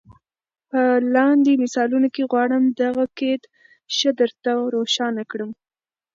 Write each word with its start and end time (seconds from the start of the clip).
په 0.69 0.81
لاندي 1.15 1.53
مثالونو 1.63 2.07
کي 2.15 2.23
غواړم 2.31 2.63
دغه 2.81 3.05
قید 3.17 3.41
ښه 3.95 4.09
در 4.19 4.31
ته 4.43 4.51
روښان 4.73 5.15
کړم. 5.31 5.51